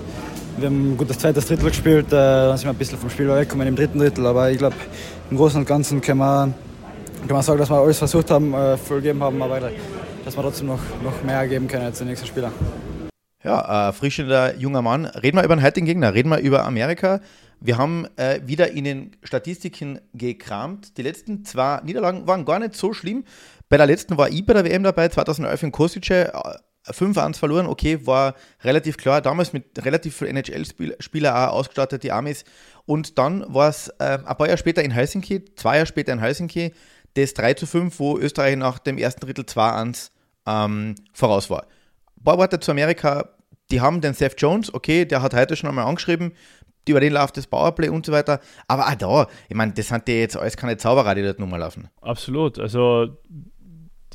wir 0.57 0.65
haben 0.65 0.91
ein 0.93 0.97
gutes 0.97 1.19
zweites 1.19 1.47
Drittel 1.47 1.69
gespielt, 1.69 2.07
äh, 2.07 2.11
dann 2.11 2.57
sind 2.57 2.67
wir 2.67 2.73
ein 2.73 2.77
bisschen 2.77 2.97
vom 2.97 3.09
Spiel 3.09 3.29
weggekommen 3.29 3.65
im 3.65 3.75
dritten 3.77 3.99
Drittel, 3.99 4.25
aber 4.25 4.51
ich 4.51 4.57
glaube, 4.57 4.75
im 5.31 5.37
Großen 5.37 5.59
und 5.61 5.65
Ganzen 5.65 6.01
können 6.01 6.19
wir, 6.19 6.53
kann 7.27 7.33
man 7.35 7.41
sagen, 7.43 7.59
dass 7.59 7.69
wir 7.69 7.77
alles 7.77 7.97
versucht 7.97 8.29
haben, 8.29 8.53
äh, 8.53 8.75
voll 8.75 8.97
gegeben 8.97 9.23
haben, 9.23 9.41
aber 9.41 9.71
dass 10.25 10.35
wir 10.35 10.43
trotzdem 10.43 10.67
noch, 10.67 10.81
noch 11.01 11.23
mehr 11.23 11.47
geben 11.47 11.67
können 11.67 11.85
als 11.85 11.99
die 11.99 12.05
nächsten 12.05 12.27
Spieler. 12.27 12.51
Ja, 13.43 13.89
äh, 13.89 13.93
frischender 13.93 14.57
junger 14.57 14.81
Mann. 14.81 15.05
Reden 15.05 15.37
wir 15.37 15.45
über 15.45 15.55
den 15.55 15.63
heutigen 15.63 15.85
Gegner, 15.85 16.13
reden 16.13 16.29
wir 16.29 16.39
über 16.39 16.65
Amerika. 16.65 17.21
Wir 17.59 17.77
haben 17.77 18.07
äh, 18.17 18.41
wieder 18.45 18.71
in 18.71 18.83
den 18.83 19.11
Statistiken 19.23 19.99
gekramt. 20.13 20.97
Die 20.97 21.01
letzten 21.01 21.43
zwei 21.43 21.81
Niederlagen 21.83 22.27
waren 22.27 22.45
gar 22.45 22.59
nicht 22.59 22.75
so 22.75 22.93
schlimm. 22.93 23.23
Bei 23.69 23.77
der 23.77 23.87
letzten 23.87 24.17
war 24.17 24.29
ich 24.29 24.45
bei 24.45 24.53
der 24.53 24.63
WM 24.63 24.83
dabei, 24.83 25.09
2011 25.09 25.63
in 25.63 25.71
Kosice. 25.71 26.31
5-1 26.85 27.29
äh, 27.29 27.33
verloren, 27.33 27.67
okay, 27.67 28.05
war 28.05 28.35
relativ 28.63 28.97
klar. 28.97 29.21
Damals 29.21 29.53
mit 29.53 29.83
relativ 29.83 30.15
vielen 30.15 30.37
NHL-Spieler 30.37 31.49
auch 31.49 31.53
ausgestattet, 31.55 32.03
die 32.03 32.11
Amis. 32.11 32.45
Und 32.85 33.17
dann 33.17 33.43
war 33.53 33.69
es 33.69 33.89
äh, 33.99 34.19
ein 34.23 34.37
paar 34.37 34.47
Jahre 34.47 34.57
später 34.57 34.83
in 34.83 34.91
Helsinki, 34.91 35.43
zwei 35.55 35.75
Jahre 35.75 35.87
später 35.87 36.13
in 36.13 36.19
Helsinki, 36.19 36.73
das 37.15 37.33
3 37.33 37.55
zu 37.55 37.65
5, 37.65 37.99
wo 37.99 38.17
Österreich 38.17 38.55
nach 38.55 38.79
dem 38.79 38.97
ersten 38.97 39.21
Drittel 39.21 39.43
2-1 39.43 40.11
ähm, 40.45 40.95
voraus 41.13 41.49
war. 41.49 41.63
Ein 42.17 42.23
paar 42.23 42.37
Worte 42.37 42.59
zu 42.59 42.71
Amerika. 42.71 43.29
Die 43.69 43.81
haben 43.81 43.99
den 43.99 44.13
Seth 44.13 44.35
Jones, 44.37 44.73
okay, 44.73 45.03
der 45.03 45.21
hat 45.21 45.33
heute 45.33 45.57
schon 45.57 45.67
einmal 45.67 45.85
angeschrieben, 45.85 46.31
über 46.89 46.99
den 46.99 47.13
läuft 47.13 47.37
das 47.37 47.47
Powerplay 47.47 47.89
und 47.89 48.05
so 48.05 48.11
weiter. 48.11 48.39
Aber 48.67 48.87
auch 48.87 48.95
da, 48.95 49.27
ich 49.49 49.55
meine, 49.55 49.73
das 49.73 49.87
sind 49.87 50.07
ja 50.07 50.15
jetzt 50.15 50.37
alles 50.37 50.57
keine 50.57 50.77
Zauberer, 50.77 51.15
die 51.15 51.23
dort 51.23 51.39
nochmal 51.39 51.59
laufen. 51.59 51.89
Absolut. 52.01 52.59
Also 52.59 53.17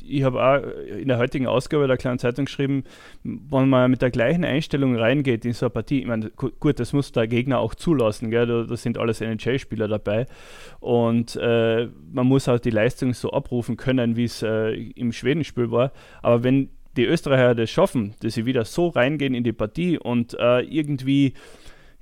ich 0.05 0.23
habe 0.23 0.43
auch 0.43 0.61
in 0.87 1.07
der 1.07 1.17
heutigen 1.17 1.47
Ausgabe 1.47 1.87
der 1.87 1.97
kleinen 1.97 2.19
Zeitung 2.19 2.45
geschrieben, 2.45 2.83
wenn 3.23 3.69
man 3.69 3.89
mit 3.89 4.01
der 4.01 4.11
gleichen 4.11 4.43
Einstellung 4.43 4.95
reingeht 4.95 5.45
in 5.45 5.53
so 5.53 5.67
eine 5.67 5.71
Partie, 5.71 6.01
ich 6.01 6.07
meine, 6.07 6.29
gut, 6.31 6.79
das 6.79 6.93
muss 6.93 7.11
der 7.11 7.27
Gegner 7.27 7.59
auch 7.59 7.75
zulassen, 7.75 8.29
gell? 8.29 8.45
Da, 8.45 8.63
da 8.63 8.75
sind 8.75 8.97
alles 8.97 9.21
NHL-Spieler 9.21 9.87
dabei 9.87 10.25
und 10.79 11.35
äh, 11.37 11.87
man 12.11 12.27
muss 12.27 12.49
auch 12.49 12.59
die 12.59 12.69
Leistung 12.69 13.13
so 13.13 13.31
abrufen 13.31 13.77
können, 13.77 14.15
wie 14.15 14.25
es 14.25 14.43
äh, 14.43 14.73
im 14.73 15.11
Schwedenspiel 15.11 15.71
war. 15.71 15.91
Aber 16.21 16.43
wenn 16.43 16.69
die 16.97 17.05
Österreicher 17.05 17.55
das 17.55 17.69
schaffen, 17.69 18.13
dass 18.21 18.35
sie 18.35 18.45
wieder 18.45 18.65
so 18.65 18.89
reingehen 18.89 19.33
in 19.33 19.43
die 19.43 19.53
Partie 19.53 19.97
und 19.97 20.35
äh, 20.39 20.61
irgendwie 20.61 21.33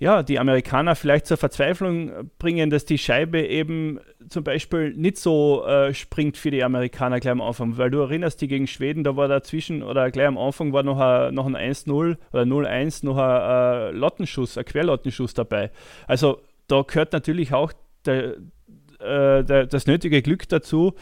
ja, 0.01 0.23
die 0.23 0.39
Amerikaner 0.39 0.95
vielleicht 0.95 1.27
zur 1.27 1.37
Verzweiflung 1.37 2.31
bringen, 2.39 2.71
dass 2.71 2.85
die 2.85 2.97
Scheibe 2.97 3.45
eben 3.45 3.99
zum 4.29 4.43
Beispiel 4.43 4.95
nicht 4.95 5.17
so 5.17 5.63
äh, 5.63 5.93
springt 5.93 6.37
für 6.37 6.49
die 6.49 6.63
Amerikaner 6.63 7.19
gleich 7.19 7.31
am 7.31 7.39
Anfang. 7.39 7.77
Weil 7.77 7.91
du 7.91 7.99
erinnerst 7.99 8.41
dich 8.41 8.49
gegen 8.49 8.65
Schweden, 8.65 9.03
da 9.03 9.15
war 9.15 9.27
dazwischen 9.27 9.83
oder 9.83 10.09
gleich 10.09 10.25
am 10.25 10.39
Anfang 10.39 10.73
war 10.73 10.81
noch 10.81 10.99
ein, 10.99 11.35
noch 11.35 11.45
ein 11.45 11.55
1-0 11.55 12.17
oder 12.33 12.41
0-1 12.41 13.05
noch 13.05 13.17
ein, 13.17 13.91
ein 13.91 13.95
Lottenschuss, 13.95 14.57
ein 14.57 14.65
Querlottenschuss 14.65 15.35
dabei. 15.35 15.69
Also 16.07 16.41
da 16.65 16.81
gehört 16.81 17.13
natürlich 17.13 17.53
auch 17.53 17.71
der, 18.03 18.37
äh, 18.99 19.43
der, 19.43 19.67
das 19.67 19.85
nötige 19.85 20.23
Glück 20.23 20.49
dazu. 20.49 20.95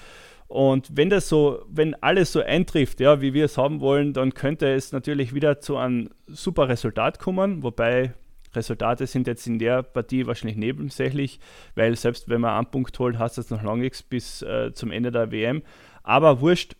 Und 0.49 0.89
wenn 0.91 1.09
das 1.09 1.29
so, 1.29 1.63
wenn 1.69 1.93
alles 2.03 2.33
so 2.33 2.41
eintrifft, 2.41 2.99
ja, 2.99 3.21
wie 3.21 3.33
wir 3.33 3.45
es 3.45 3.57
haben 3.57 3.79
wollen, 3.79 4.11
dann 4.11 4.33
könnte 4.33 4.67
es 4.67 4.91
natürlich 4.91 5.33
wieder 5.33 5.61
zu 5.61 5.77
einem 5.77 6.09
super 6.27 6.67
Resultat 6.67 7.17
kommen, 7.17 7.63
wobei 7.63 8.13
Resultate 8.55 9.07
sind 9.07 9.27
jetzt 9.27 9.45
in 9.47 9.59
der 9.59 9.83
Partie 9.83 10.25
wahrscheinlich 10.25 10.57
nebensächlich, 10.57 11.39
weil 11.75 11.95
selbst 11.95 12.29
wenn 12.29 12.41
man 12.41 12.57
einen 12.57 12.71
Punkt 12.71 12.97
holt, 12.99 13.19
hast 13.19 13.37
du 13.37 13.41
jetzt 13.41 13.51
noch 13.51 13.63
lange 13.63 13.83
nichts 13.83 14.01
bis 14.03 14.41
äh, 14.41 14.73
zum 14.73 14.91
Ende 14.91 15.11
der 15.11 15.31
WM. 15.31 15.61
Aber 16.03 16.41
wurscht, 16.41 16.75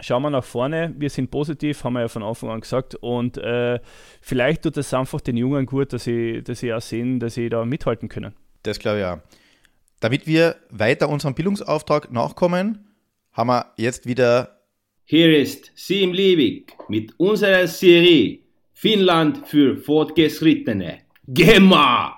schauen 0.00 0.22
wir 0.22 0.30
nach 0.30 0.44
vorne. 0.44 0.94
Wir 0.96 1.10
sind 1.10 1.30
positiv, 1.30 1.84
haben 1.84 1.94
wir 1.94 2.00
ja 2.00 2.08
von 2.08 2.22
Anfang 2.22 2.50
an 2.50 2.60
gesagt. 2.60 2.94
Und 2.94 3.36
äh, 3.38 3.80
vielleicht 4.20 4.62
tut 4.62 4.76
es 4.76 4.94
einfach 4.94 5.20
den 5.20 5.36
Jungen 5.36 5.66
gut, 5.66 5.92
dass 5.92 6.04
sie, 6.04 6.42
dass 6.42 6.60
sie 6.60 6.72
auch 6.72 6.80
sehen, 6.80 7.20
dass 7.20 7.34
sie 7.34 7.48
da 7.48 7.64
mithalten 7.64 8.08
können. 8.08 8.34
Das 8.62 8.78
glaube 8.78 8.98
ich 9.00 9.04
auch. 9.04 9.18
Damit 10.00 10.26
wir 10.26 10.56
weiter 10.70 11.08
unserem 11.08 11.34
Bildungsauftrag 11.34 12.12
nachkommen, 12.12 12.86
haben 13.32 13.48
wir 13.48 13.72
jetzt 13.76 14.06
wieder. 14.06 14.60
Hier 15.04 15.38
ist 15.38 15.72
Sim 15.74 16.12
Liebig 16.12 16.72
mit 16.88 17.18
unserer 17.18 17.66
Serie 17.66 18.40
Finnland 18.80 19.48
für 19.48 19.76
Fortgeschrittene. 19.76 20.98
GEMA! 21.26 22.14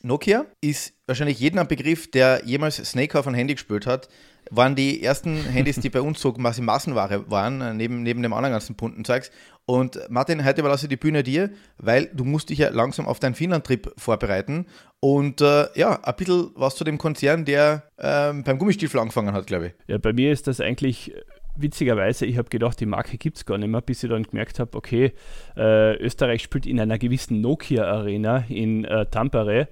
Nokia 0.00 0.46
ist 0.62 0.94
wahrscheinlich 1.06 1.38
jedem 1.38 1.58
ein 1.58 1.68
Begriff, 1.68 2.10
der 2.10 2.40
jemals 2.46 2.76
Snake 2.76 3.18
auf 3.18 3.26
ein 3.26 3.34
Handy 3.34 3.56
gespielt 3.56 3.86
hat. 3.86 4.08
Waren 4.50 4.74
die 4.74 5.02
ersten 5.02 5.44
Handys, 5.44 5.80
die 5.80 5.90
bei 5.90 6.00
uns 6.00 6.18
so 6.18 6.32
quasi 6.32 6.62
Massenware 6.62 7.30
waren, 7.30 7.76
neben, 7.76 8.02
neben 8.02 8.22
dem 8.22 8.32
anderen 8.32 8.54
ganzen 8.54 8.74
bunten 8.74 9.04
Zeugs. 9.04 9.30
Und 9.66 10.00
Martin, 10.08 10.46
heute 10.46 10.62
überlasse 10.62 10.86
ich 10.86 10.88
die 10.88 10.96
Bühne 10.96 11.22
dir, 11.22 11.50
weil 11.76 12.06
du 12.06 12.24
musst 12.24 12.48
dich 12.48 12.60
ja 12.60 12.70
langsam 12.70 13.06
auf 13.06 13.20
deinen 13.20 13.34
Finnland-Trip 13.34 13.92
vorbereiten. 13.98 14.68
Und 14.98 15.42
äh, 15.42 15.66
ja, 15.74 16.02
ein 16.02 16.16
bisschen 16.16 16.52
was 16.54 16.74
zu 16.74 16.84
dem 16.84 16.96
Konzern, 16.96 17.44
der 17.44 17.82
ähm, 17.98 18.44
beim 18.44 18.56
Gummistiefel 18.56 18.98
angefangen 18.98 19.34
hat, 19.34 19.46
glaube 19.46 19.66
ich. 19.66 19.72
Ja, 19.88 19.98
bei 19.98 20.14
mir 20.14 20.32
ist 20.32 20.46
das 20.46 20.58
eigentlich 20.58 21.12
witzigerweise, 21.56 22.26
ich 22.26 22.38
habe 22.38 22.48
gedacht, 22.48 22.80
die 22.80 22.86
Marke 22.86 23.18
gibt 23.18 23.36
es 23.36 23.46
gar 23.46 23.58
nicht 23.58 23.68
mehr, 23.68 23.80
bis 23.80 24.02
ich 24.02 24.10
dann 24.10 24.22
gemerkt 24.22 24.58
habe, 24.58 24.76
okay, 24.76 25.12
äh, 25.56 25.96
Österreich 25.96 26.42
spielt 26.42 26.66
in 26.66 26.80
einer 26.80 26.98
gewissen 26.98 27.40
Nokia-Arena 27.40 28.44
in 28.48 28.84
äh, 28.84 29.06
Tampere. 29.06 29.68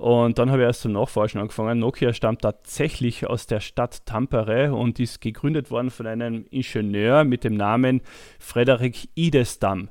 Und 0.00 0.38
dann 0.38 0.50
habe 0.50 0.62
ich 0.62 0.66
erst 0.66 0.80
zum 0.80 0.92
Nachforschen 0.92 1.42
angefangen. 1.42 1.78
Nokia 1.78 2.14
stammt 2.14 2.40
tatsächlich 2.40 3.26
aus 3.26 3.46
der 3.46 3.60
Stadt 3.60 4.06
Tampere 4.06 4.72
und 4.72 4.98
ist 4.98 5.20
gegründet 5.20 5.70
worden 5.70 5.90
von 5.90 6.06
einem 6.06 6.46
Ingenieur 6.50 7.24
mit 7.24 7.44
dem 7.44 7.54
Namen 7.54 8.00
Frederik 8.38 9.08
Idestam. 9.14 9.90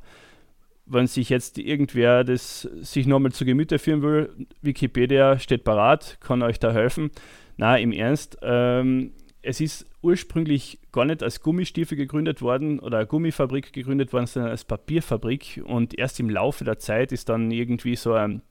Wenn 0.88 1.06
sich 1.06 1.30
jetzt 1.30 1.60
irgendwer 1.60 2.24
das 2.24 2.62
sich 2.62 3.06
nochmal 3.06 3.34
zu 3.34 3.46
Gemüte 3.46 3.78
führen 3.78 4.02
will, 4.02 4.48
Wikipedia 4.64 5.38
steht 5.38 5.64
parat, 5.64 6.18
kann 6.22 6.42
euch 6.42 6.58
da 6.58 6.74
helfen. 6.74 7.12
Na, 7.58 7.78
im 7.78 7.92
Ernst, 7.92 8.40
ähm, 8.42 9.12
es 9.50 9.60
ist 9.60 9.88
ursprünglich 10.04 10.78
gar 10.92 11.06
nicht 11.06 11.24
als 11.24 11.42
Gummistiefel 11.42 11.98
gegründet 11.98 12.44
worden 12.44 12.80
oder 12.80 13.04
Gummifabrik 13.08 13.74
gegründet 13.74 14.14
worden, 14.14 14.28
sondern 14.28 14.52
als 14.52 14.64
Papierfabrik. 14.64 15.64
Und 15.66 15.98
erst 15.98 16.20
im 16.20 16.30
Laufe 16.30 16.64
der 16.64 16.78
Zeit 16.78 17.12
ist 17.12 17.30
dann 17.30 17.50
irgendwie 17.50 17.96
so 17.96 18.14
ein, 18.14 18.44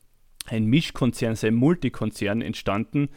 ein 0.46 0.66
Mischkonzern, 0.66 1.36
so 1.36 1.46
ein 1.46 1.54
Multikonzern 1.54 2.42
entstanden. 2.42 3.10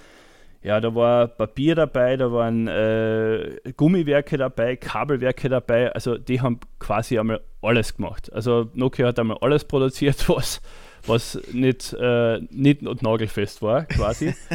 Ja, 0.62 0.80
da 0.80 0.94
war 0.94 1.28
Papier 1.28 1.74
dabei, 1.74 2.18
da 2.18 2.32
waren 2.32 2.68
äh, 2.68 3.58
Gummiwerke 3.76 4.38
dabei, 4.38 4.76
Kabelwerke 4.76 5.50
dabei. 5.50 5.92
Also 5.92 6.20
die 6.20 6.40
haben 6.40 6.60
quasi 6.78 7.18
einmal 7.18 7.42
alles 7.64 7.96
gemacht. 7.96 8.32
Also 8.32 8.70
Nokia 8.76 9.08
hat 9.08 9.18
einmal 9.18 9.40
alles 9.42 9.66
produziert, 9.66 10.30
was, 10.30 10.62
was 11.08 11.42
nicht, 11.52 11.94
äh, 11.94 12.42
nicht 12.52 12.84
und 12.84 13.02
nagelfest 13.02 13.64
war, 13.64 13.86
quasi. 13.86 14.36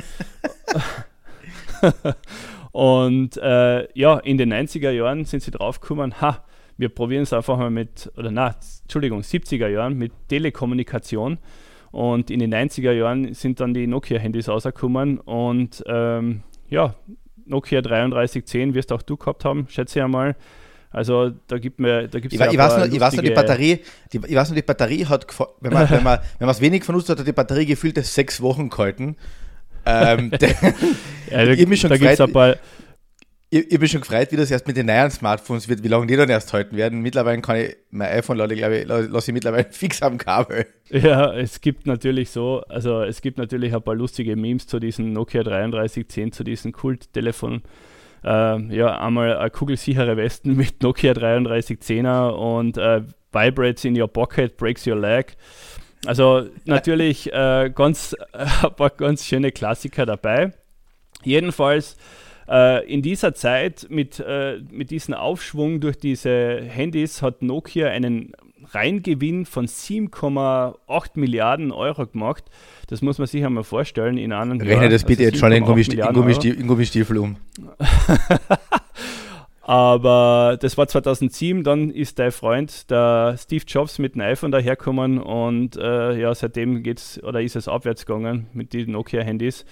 Und 2.76 3.38
äh, 3.38 3.88
ja, 3.98 4.18
in 4.18 4.36
den 4.36 4.52
90er 4.52 4.90
Jahren 4.90 5.24
sind 5.24 5.42
sie 5.42 5.50
draufgekommen, 5.50 6.20
ha, 6.20 6.44
wir 6.76 6.90
probieren 6.90 7.22
es 7.22 7.32
einfach 7.32 7.56
mal 7.56 7.70
mit, 7.70 8.12
oder 8.18 8.30
na, 8.30 8.54
Entschuldigung, 8.82 9.22
70er 9.22 9.66
Jahren 9.66 9.96
mit 9.96 10.12
Telekommunikation. 10.28 11.38
Und 11.90 12.30
in 12.30 12.38
den 12.38 12.52
90er 12.52 12.92
Jahren 12.92 13.32
sind 13.32 13.60
dann 13.60 13.72
die 13.72 13.86
Nokia-Handys 13.86 14.50
rausgekommen 14.50 15.20
und 15.20 15.82
ähm, 15.86 16.42
ja, 16.68 16.94
Nokia 17.46 17.80
3310 17.80 18.74
wirst 18.74 18.92
auch 18.92 19.00
du 19.00 19.16
gehabt 19.16 19.46
haben, 19.46 19.68
schätze 19.70 20.00
ich 20.00 20.04
einmal. 20.04 20.36
Also 20.90 21.30
da 21.46 21.56
gibt 21.56 21.80
mir, 21.80 22.08
da 22.08 22.20
gibt's 22.20 22.34
ich, 22.34 22.40
ja 22.40 22.52
ich, 22.52 22.58
weiß 22.58 22.76
nur, 22.76 22.92
ich 22.92 23.00
weiß 23.00 23.14
nur, 23.14 23.22
die 23.22 23.30
Batterie, 23.30 23.80
die, 24.12 24.18
ich 24.18 24.36
weiß 24.36 24.50
nur, 24.50 24.56
die 24.56 24.60
Batterie 24.60 25.06
hat, 25.06 25.26
wenn 25.62 25.72
man, 25.72 25.88
wenn 25.88 26.02
man, 26.02 26.18
wenn 26.38 26.46
man 26.46 26.54
es 26.54 26.60
wenig 26.60 26.84
von 26.84 26.94
uns 26.94 27.08
hat, 27.08 27.18
hat 27.18 27.26
die 27.26 27.32
Batterie 27.32 27.64
gefühlt 27.64 27.96
sechs 28.04 28.42
Wochen 28.42 28.68
gehalten. 28.68 29.16
Ähm, 29.86 30.32
ja, 31.30 31.44
da, 31.44 31.52
ich 31.52 31.66
mich 31.66 31.80
schon 31.80 31.90
da 31.90 31.96
gefreut, 31.96 32.58
ich, 33.48 33.72
ich 33.72 33.78
bin 33.78 33.88
schon 33.88 34.00
gefreut, 34.00 34.32
wie 34.32 34.36
das 34.36 34.50
erst 34.50 34.66
mit 34.66 34.76
den 34.76 34.86
neuen 34.86 35.10
Smartphones 35.10 35.68
wird, 35.68 35.84
wie 35.84 35.88
lange 35.88 36.06
die 36.06 36.16
dann 36.16 36.28
erst 36.28 36.52
halten 36.52 36.76
werden. 36.76 37.00
Mittlerweile 37.00 37.40
kann 37.40 37.56
ich 37.56 37.76
mein 37.90 38.08
iPhone 38.08 38.38
lade, 38.38 38.56
glaube 38.56 38.78
ich, 38.78 38.86
lasse 38.86 39.30
ich 39.30 39.34
mittlerweile 39.34 39.64
fix 39.70 40.02
am 40.02 40.18
Kabel. 40.18 40.66
Ja, 40.90 41.32
es 41.32 41.60
gibt 41.60 41.86
natürlich 41.86 42.30
so, 42.30 42.62
also 42.68 43.02
es 43.02 43.20
gibt 43.20 43.38
natürlich 43.38 43.74
ein 43.74 43.82
paar 43.82 43.94
lustige 43.94 44.34
Memes 44.36 44.66
zu 44.66 44.80
diesem 44.80 45.12
Nokia 45.12 45.44
3310, 45.44 46.32
zu 46.32 46.42
diesem 46.42 46.72
Kulttelefon. 46.72 47.62
Äh, 48.24 48.74
ja, 48.74 49.00
einmal 49.00 49.36
eine 49.36 49.50
kugelsichere 49.50 50.16
Westen 50.16 50.56
mit 50.56 50.82
Nokia 50.82 51.12
3310er 51.12 52.30
und 52.30 52.76
äh, 52.78 53.02
Vibrates 53.30 53.84
in 53.84 54.00
your 54.00 54.08
pocket, 54.08 54.56
breaks 54.56 54.86
your 54.86 54.96
leg. 54.96 55.36
Also 56.06 56.46
natürlich 56.64 57.32
äh, 57.32 57.70
ganz, 57.74 58.14
ein 58.32 58.74
paar 58.76 58.90
ganz 58.90 59.26
schöne 59.26 59.52
Klassiker 59.52 60.06
dabei. 60.06 60.52
Jedenfalls 61.22 61.96
äh, 62.48 62.86
in 62.86 63.02
dieser 63.02 63.34
Zeit 63.34 63.86
mit, 63.90 64.20
äh, 64.20 64.60
mit 64.70 64.90
diesem 64.90 65.14
Aufschwung 65.14 65.80
durch 65.80 65.98
diese 65.98 66.60
Handys 66.62 67.22
hat 67.22 67.42
Nokia 67.42 67.88
einen 67.88 68.32
Reingewinn 68.72 69.46
von 69.46 69.66
7,8 69.66 71.10
Milliarden 71.14 71.72
Euro 71.72 72.06
gemacht. 72.06 72.44
Das 72.88 73.02
muss 73.02 73.18
man 73.18 73.26
sich 73.26 73.44
einmal 73.44 73.64
vorstellen 73.64 74.18
in 74.18 74.32
einem 74.32 74.60
Rechne 74.60 74.88
das 74.88 75.04
bitte 75.04 75.22
also 75.22 75.30
jetzt 75.30 75.40
schon 75.40 75.52
in, 75.52 75.64
Gummistiefel, 75.64 76.66
Gummistiefel 76.66 77.18
um. 77.18 77.36
Aber 79.68 80.56
das 80.60 80.78
war 80.78 80.86
2007, 80.86 81.64
dann 81.64 81.90
ist 81.90 82.20
dein 82.20 82.30
Freund, 82.30 82.88
der 82.88 83.34
Steve 83.36 83.64
Jobs, 83.66 83.98
mit 83.98 84.14
dem 84.14 84.20
iPhone 84.20 84.52
daherkommen 84.52 85.18
und 85.18 85.76
äh, 85.76 86.16
ja, 86.16 86.32
seitdem 86.36 86.84
geht's 86.84 87.20
oder 87.24 87.42
ist 87.42 87.56
es 87.56 87.66
abwärts 87.66 88.06
gegangen 88.06 88.46
mit 88.52 88.72
den 88.72 88.92
Nokia-Handys. 88.92 89.64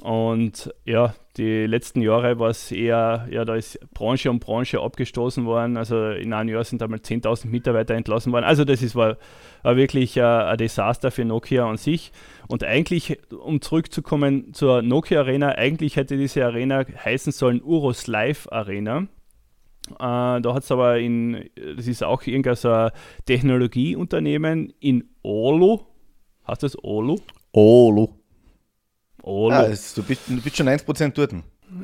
Und 0.00 0.72
ja, 0.84 1.12
die 1.38 1.66
letzten 1.66 2.02
Jahre 2.02 2.38
war 2.38 2.50
es 2.50 2.70
eher, 2.70 3.26
ja, 3.28 3.44
da 3.44 3.56
ist 3.56 3.80
Branche 3.94 4.30
um 4.30 4.38
Branche 4.38 4.80
abgestoßen 4.80 5.44
worden. 5.44 5.76
Also 5.76 6.10
in 6.10 6.32
einem 6.32 6.50
Jahr 6.50 6.62
sind 6.62 6.80
einmal 6.80 7.00
10.000 7.00 7.48
Mitarbeiter 7.48 7.94
entlassen 7.94 8.32
worden. 8.32 8.44
Also 8.44 8.64
das 8.64 8.80
ist, 8.80 8.94
war, 8.94 9.16
war 9.64 9.76
wirklich 9.76 10.16
äh, 10.18 10.22
ein 10.22 10.56
Desaster 10.56 11.10
für 11.10 11.24
Nokia 11.24 11.68
an 11.68 11.78
sich. 11.78 12.12
Und 12.46 12.62
eigentlich, 12.62 13.18
um 13.32 13.60
zurückzukommen 13.60 14.54
zur 14.54 14.82
Nokia 14.82 15.18
Arena, 15.18 15.48
eigentlich 15.48 15.96
hätte 15.96 16.16
diese 16.16 16.44
Arena 16.44 16.84
heißen 17.04 17.32
sollen 17.32 17.60
Uros 17.60 18.06
Live 18.06 18.46
Arena. 18.52 19.08
Äh, 19.92 20.40
da 20.40 20.54
hat 20.54 20.62
es 20.62 20.70
aber 20.70 20.98
in, 20.98 21.48
das 21.76 21.86
ist 21.86 22.02
auch 22.02 22.22
irgendein 22.22 22.56
so 22.56 22.70
ein 22.70 22.90
Technologieunternehmen 23.24 24.72
in 24.80 25.04
Oulu. 25.22 25.80
Heißt 26.46 26.62
das 26.62 26.82
Oulu? 26.82 27.18
Oulu. 27.52 28.08
Oh, 29.22 29.50
ah, 29.50 29.64
du, 29.64 30.02
bist, 30.04 30.28
du 30.28 30.40
bist 30.40 30.56
schon 30.56 30.68
1% 30.68 31.12
dort. 31.14 31.34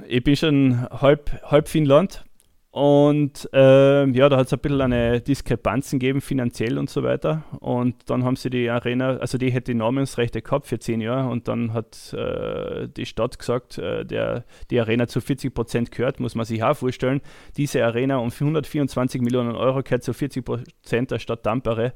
Ich 0.07 0.23
bin 0.23 0.37
schon 0.37 0.89
halb, 0.91 1.43
halb 1.43 1.69
Finnland. 1.69 2.25
Und 2.73 3.51
äh, 3.53 4.07
ja, 4.07 4.31
da 4.31 4.39
hat 4.39 4.47
es 4.47 4.53
ein 4.55 4.59
bisschen 4.59 4.81
eine 4.81 5.21
Diskrepanzen 5.21 5.99
gegeben, 5.99 6.23
finanziell 6.23 6.79
und 6.79 6.89
so 6.89 7.03
weiter. 7.03 7.45
Und 7.61 8.09
dann 8.09 8.25
haben 8.25 8.37
sie 8.37 8.49
die 8.49 8.71
Arena, 8.71 9.19
also 9.19 9.37
die 9.37 9.53
hätte 9.53 9.73
die 9.73 9.79
Namensrechte 9.79 10.41
gehabt 10.41 10.67
für 10.67 10.79
zehn 10.79 11.03
Jahre 11.03 11.29
und 11.29 11.49
dann 11.49 11.75
hat 11.75 12.15
äh, 12.15 12.89
die 12.89 13.05
Stadt 13.05 13.39
gesagt, 13.39 13.77
äh, 13.77 14.07
der, 14.07 14.47
die 14.71 14.81
Arena 14.81 15.07
zu 15.07 15.21
40 15.21 15.53
Prozent 15.53 15.91
gehört, 15.91 16.19
muss 16.19 16.35
man 16.35 16.47
sich 16.47 16.65
auch 16.65 16.75
vorstellen. 16.75 17.21
Diese 17.59 17.85
Arena 17.85 18.17
um 18.17 18.31
124 18.31 19.21
Millionen 19.21 19.55
Euro 19.55 19.83
gehört 19.83 20.03
zu 20.03 20.15
40 20.15 20.43
Prozent 20.43 21.11
der 21.11 21.19
Stadt 21.19 21.43
Tampere. 21.43 21.93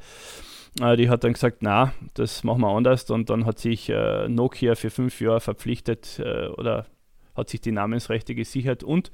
Äh, 0.82 0.98
die 0.98 1.08
hat 1.08 1.24
dann 1.24 1.32
gesagt, 1.32 1.58
na, 1.60 1.94
das 2.12 2.44
machen 2.44 2.60
wir 2.60 2.68
anders. 2.68 3.08
Und 3.10 3.30
dann 3.30 3.46
hat 3.46 3.58
sich 3.58 3.88
äh, 3.88 4.28
Nokia 4.28 4.74
für 4.74 4.90
fünf 4.90 5.22
Jahre 5.22 5.40
verpflichtet 5.40 6.18
äh, 6.18 6.48
oder 6.48 6.84
hat 7.34 7.48
sich 7.48 7.62
die 7.62 7.72
Namensrechte 7.72 8.34
gesichert 8.34 8.84
und 8.84 9.10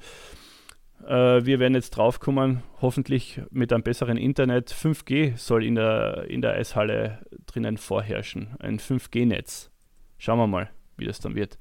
äh, 1.06 1.44
wir 1.44 1.59
werden 1.59 1.75
jetzt 1.75 1.90
draufkommen, 1.90 2.62
hoffentlich 2.80 3.40
mit 3.50 3.73
einem 3.73 3.82
besseren 3.82 4.16
Internet. 4.16 4.73
5G 4.73 5.37
soll 5.37 5.64
in 5.64 5.75
der, 5.75 6.26
in 6.28 6.42
der 6.42 6.54
Eishalle 6.54 7.21
drinnen 7.47 7.76
vorherrschen. 7.76 8.56
Ein 8.59 8.78
5G-Netz. 8.78 9.71
Schauen 10.18 10.38
wir 10.38 10.47
mal, 10.47 10.71
wie 10.97 11.04
das 11.04 11.21
dann 11.21 11.35
wird. 11.35 11.59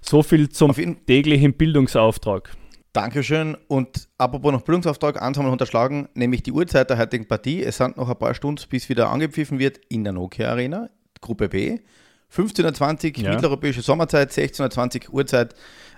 So 0.00 0.22
viel 0.22 0.48
zum 0.48 0.74
täglichen 1.06 1.54
Bildungsauftrag. 1.54 2.54
Dankeschön. 2.92 3.56
Und 3.66 4.08
apropos 4.18 4.52
noch 4.52 4.62
Bildungsauftrag, 4.62 5.20
eins 5.20 5.36
haben 5.36 5.46
wir 5.46 5.52
unterschlagen, 5.52 6.08
nämlich 6.14 6.42
die 6.42 6.52
Uhrzeit 6.52 6.90
der 6.90 6.98
heutigen 6.98 7.26
Partie. 7.26 7.62
Es 7.62 7.78
sind 7.78 7.96
noch 7.96 8.08
ein 8.08 8.18
paar 8.18 8.34
Stunden, 8.34 8.62
bis 8.68 8.88
wieder 8.88 9.10
angepfiffen 9.10 9.58
wird 9.58 9.80
in 9.88 10.04
der 10.04 10.12
Nokia 10.12 10.50
Arena, 10.50 10.88
Gruppe 11.20 11.48
B. 11.48 11.78
15.20 12.32 13.18
Uhr 13.18 13.24
ja. 13.24 13.30
mitteleuropäische 13.30 13.82
Sommerzeit, 13.82 14.30
16.20 14.30 15.08
Uhr 15.08 15.14
Uhrzeit, 15.14 15.54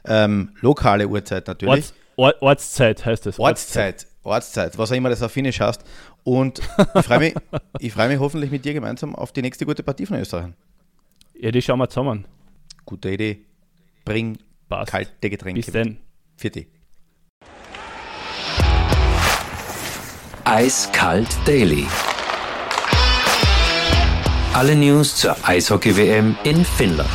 ähm, 0.07 0.51
lokale 0.61 1.09
Uhrzeit 1.09 1.47
natürlich. 1.49 1.85
Orts, 1.87 1.95
Ortszeit 2.17 3.05
heißt 3.05 3.27
das. 3.27 3.39
Ortszeit, 3.39 4.07
Ortszeit, 4.23 4.79
was 4.79 4.91
auch 4.91 4.97
immer 4.97 5.11
das 5.11 5.23
auf 5.23 5.33
Finnisch 5.33 5.61
heißt. 5.61 5.85
Und 6.25 6.61
ich 6.95 7.05
freue 7.05 7.19
mich, 7.19 7.35
freu 7.93 8.09
mich 8.09 8.19
hoffentlich 8.19 8.51
mit 8.51 8.65
dir 8.65 8.75
gemeinsam 8.75 9.15
auf 9.15 9.33
die 9.33 9.43
nächste 9.43 9.67
gute 9.67 9.83
Partie 9.83 10.07
von 10.07 10.19
Österreich. 10.19 10.53
Ja, 11.39 11.51
die 11.51 11.61
schauen 11.61 11.79
wir 11.79 11.89
zusammen. 11.89 12.27
Gute 12.87 13.11
Idee. 13.11 13.45
Bring 14.05 14.39
Passt. 14.69 14.91
kalte 14.91 15.31
Getränke. 15.31 15.61
Bis 15.61 15.73
dann. 15.73 15.99
Für 16.37 16.51
dich. 16.51 16.67
Eiskalt 20.45 21.29
Daily. 21.45 21.87
Alle 24.55 24.75
News 24.75 25.17
zur 25.17 25.37
Eishockey-WM 25.47 26.37
in 26.45 26.65
Finnland. 26.65 27.11